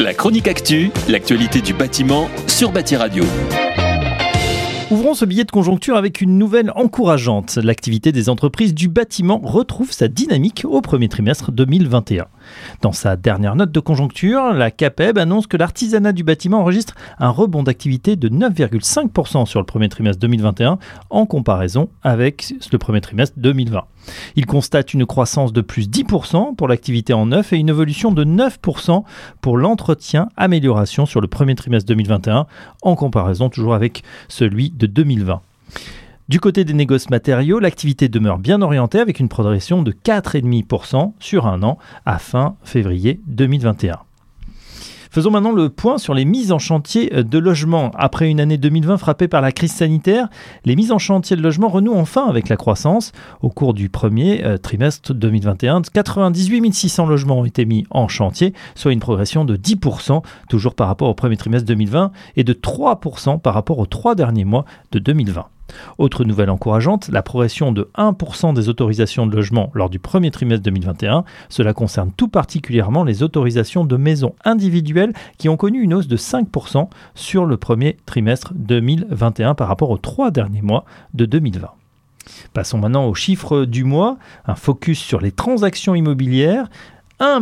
La 0.00 0.12
chronique 0.12 0.48
actu, 0.48 0.90
l'actualité 1.08 1.60
du 1.60 1.72
bâtiment 1.72 2.28
sur 2.48 2.72
Bâti 2.72 2.96
Radio. 2.96 3.22
Ouvrons 4.90 5.14
ce 5.14 5.24
billet 5.24 5.44
de 5.44 5.50
conjoncture 5.52 5.96
avec 5.96 6.20
une 6.20 6.36
nouvelle 6.36 6.72
encourageante. 6.74 7.56
L'activité 7.56 8.10
des 8.10 8.28
entreprises 8.28 8.74
du 8.74 8.88
bâtiment 8.88 9.40
retrouve 9.42 9.92
sa 9.92 10.08
dynamique 10.08 10.64
au 10.68 10.80
premier 10.80 11.08
trimestre 11.08 11.52
2021. 11.52 12.26
Dans 12.80 12.92
sa 12.92 13.16
dernière 13.16 13.56
note 13.56 13.72
de 13.72 13.80
conjoncture, 13.80 14.52
la 14.52 14.70
CAPEB 14.70 15.18
annonce 15.18 15.46
que 15.46 15.56
l'artisanat 15.56 16.12
du 16.12 16.24
bâtiment 16.24 16.60
enregistre 16.60 16.94
un 17.18 17.30
rebond 17.30 17.62
d'activité 17.62 18.16
de 18.16 18.28
9,5% 18.28 19.46
sur 19.46 19.60
le 19.60 19.66
premier 19.66 19.88
trimestre 19.88 20.20
2021 20.20 20.78
en 21.10 21.26
comparaison 21.26 21.88
avec 22.02 22.54
le 22.72 22.78
premier 22.78 23.00
trimestre 23.00 23.34
2020. 23.38 23.84
Il 24.36 24.46
constate 24.46 24.94
une 24.94 25.06
croissance 25.06 25.52
de 25.52 25.60
plus 25.60 25.88
10% 25.88 26.54
pour 26.56 26.68
l'activité 26.68 27.12
en 27.12 27.26
neuf 27.26 27.52
et 27.52 27.56
une 27.56 27.68
évolution 27.68 28.12
de 28.12 28.24
9% 28.24 29.02
pour 29.40 29.56
l'entretien 29.56 30.28
amélioration 30.36 31.06
sur 31.06 31.20
le 31.20 31.28
premier 31.28 31.54
trimestre 31.54 31.86
2021 31.88 32.46
en 32.82 32.94
comparaison 32.96 33.48
toujours 33.48 33.74
avec 33.74 34.02
celui 34.28 34.70
de 34.70 34.86
2020. 34.86 35.40
Du 36.26 36.40
côté 36.40 36.64
des 36.64 36.72
négoces 36.72 37.10
matériaux, 37.10 37.58
l'activité 37.58 38.08
demeure 38.08 38.38
bien 38.38 38.62
orientée 38.62 38.98
avec 38.98 39.20
une 39.20 39.28
progression 39.28 39.82
de 39.82 39.92
4,5% 39.92 41.12
sur 41.20 41.46
un 41.46 41.62
an 41.62 41.76
à 42.06 42.18
fin 42.18 42.56
février 42.62 43.20
2021. 43.26 43.98
Faisons 45.10 45.30
maintenant 45.30 45.52
le 45.52 45.68
point 45.68 45.98
sur 45.98 46.14
les 46.14 46.24
mises 46.24 46.50
en 46.50 46.58
chantier 46.58 47.10
de 47.10 47.38
logement. 47.38 47.90
Après 47.94 48.30
une 48.30 48.40
année 48.40 48.56
2020 48.56 48.96
frappée 48.96 49.28
par 49.28 49.42
la 49.42 49.52
crise 49.52 49.72
sanitaire, 49.72 50.28
les 50.64 50.76
mises 50.76 50.92
en 50.92 50.98
chantier 50.98 51.36
de 51.36 51.42
logement 51.42 51.68
renouent 51.68 51.94
enfin 51.94 52.26
avec 52.26 52.48
la 52.48 52.56
croissance. 52.56 53.12
Au 53.42 53.50
cours 53.50 53.74
du 53.74 53.90
premier 53.90 54.46
euh, 54.46 54.56
trimestre 54.56 55.12
2021, 55.12 55.82
98 55.82 56.72
600 56.72 57.06
logements 57.06 57.40
ont 57.40 57.44
été 57.44 57.66
mis 57.66 57.86
en 57.90 58.08
chantier, 58.08 58.54
soit 58.74 58.92
une 58.92 58.98
progression 58.98 59.44
de 59.44 59.56
10%, 59.56 60.22
toujours 60.48 60.74
par 60.74 60.88
rapport 60.88 61.10
au 61.10 61.14
premier 61.14 61.36
trimestre 61.36 61.68
2020, 61.68 62.12
et 62.36 62.44
de 62.44 62.54
3% 62.54 63.40
par 63.40 63.52
rapport 63.52 63.78
aux 63.78 63.86
trois 63.86 64.14
derniers 64.14 64.46
mois 64.46 64.64
de 64.90 64.98
2020. 64.98 65.44
Autre 65.98 66.24
nouvelle 66.24 66.50
encourageante, 66.50 67.08
la 67.08 67.22
progression 67.22 67.72
de 67.72 67.90
1% 67.96 68.54
des 68.54 68.68
autorisations 68.68 69.26
de 69.26 69.34
logement 69.34 69.70
lors 69.74 69.90
du 69.90 69.98
premier 69.98 70.30
trimestre 70.30 70.64
2021. 70.64 71.24
Cela 71.48 71.72
concerne 71.72 72.12
tout 72.16 72.28
particulièrement 72.28 73.04
les 73.04 73.22
autorisations 73.22 73.84
de 73.84 73.96
maisons 73.96 74.34
individuelles 74.44 75.12
qui 75.38 75.48
ont 75.48 75.56
connu 75.56 75.82
une 75.82 75.94
hausse 75.94 76.08
de 76.08 76.16
5% 76.16 76.88
sur 77.14 77.46
le 77.46 77.56
premier 77.56 77.96
trimestre 78.06 78.52
2021 78.54 79.54
par 79.54 79.68
rapport 79.68 79.90
aux 79.90 79.98
trois 79.98 80.30
derniers 80.30 80.62
mois 80.62 80.84
de 81.14 81.26
2020. 81.26 81.68
Passons 82.52 82.78
maintenant 82.78 83.06
aux 83.06 83.14
chiffres 83.14 83.64
du 83.64 83.84
mois. 83.84 84.16
Un 84.46 84.54
focus 84.54 84.98
sur 84.98 85.20
les 85.20 85.32
transactions 85.32 85.94
immobilières. 85.94 86.68
1 87.20 87.40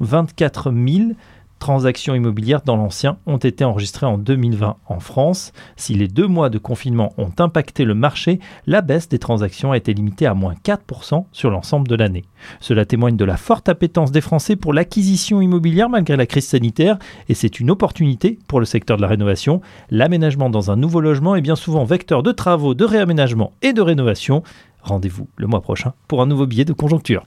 24 0.00 0.72
000 0.72 1.12
transactions 1.60 2.16
immobilières 2.16 2.62
dans 2.62 2.76
l'ancien 2.76 3.18
ont 3.26 3.36
été 3.36 3.64
enregistrées 3.64 4.06
en 4.06 4.18
2020 4.18 4.78
en 4.84 4.98
France. 4.98 5.52
Si 5.76 5.94
les 5.94 6.08
deux 6.08 6.26
mois 6.26 6.50
de 6.50 6.58
confinement 6.58 7.12
ont 7.18 7.30
impacté 7.38 7.84
le 7.84 7.94
marché, 7.94 8.40
la 8.66 8.80
baisse 8.80 9.08
des 9.08 9.20
transactions 9.20 9.70
a 9.70 9.76
été 9.76 9.94
limitée 9.94 10.26
à 10.26 10.34
moins 10.34 10.54
4% 10.64 11.26
sur 11.30 11.50
l'ensemble 11.50 11.86
de 11.86 11.94
l'année. 11.94 12.24
Cela 12.58 12.84
témoigne 12.84 13.16
de 13.16 13.24
la 13.24 13.36
forte 13.36 13.68
appétence 13.68 14.10
des 14.10 14.20
Français 14.20 14.56
pour 14.56 14.72
l'acquisition 14.72 15.40
immobilière 15.40 15.88
malgré 15.88 16.16
la 16.16 16.26
crise 16.26 16.48
sanitaire 16.48 16.98
et 17.28 17.34
c'est 17.34 17.60
une 17.60 17.70
opportunité 17.70 18.38
pour 18.48 18.58
le 18.58 18.66
secteur 18.66 18.96
de 18.96 19.02
la 19.02 19.08
rénovation. 19.08 19.60
L'aménagement 19.90 20.50
dans 20.50 20.70
un 20.72 20.76
nouveau 20.76 21.00
logement 21.00 21.36
est 21.36 21.42
bien 21.42 21.56
souvent 21.56 21.84
vecteur 21.84 22.24
de 22.24 22.32
travaux, 22.32 22.74
de 22.74 22.84
réaménagement 22.84 23.52
et 23.62 23.72
de 23.72 23.82
rénovation. 23.82 24.42
Rendez-vous 24.82 25.28
le 25.36 25.46
mois 25.46 25.60
prochain 25.60 25.92
pour 26.08 26.22
un 26.22 26.26
nouveau 26.26 26.46
billet 26.46 26.64
de 26.64 26.72
conjoncture. 26.72 27.26